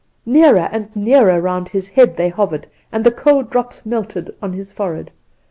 "Nearer 0.25 0.67
and 0.71 0.89
nearer 0.95 1.39
round 1.39 1.69
his 1.69 1.89
head 1.91 2.17
they 2.17 2.29
hovered, 2.29 2.65
and 2.91 3.03
the 3.03 3.11
cold 3.11 3.51
drops 3.51 3.85
melted 3.85 4.33
on 4.41 4.51
his 4.53 4.73
forehead. 4.73 5.11